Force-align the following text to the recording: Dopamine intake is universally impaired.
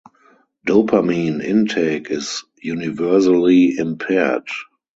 Dopamine 0.67 1.43
intake 1.45 2.09
is 2.09 2.43
universally 2.59 3.77
impaired. 3.77 4.47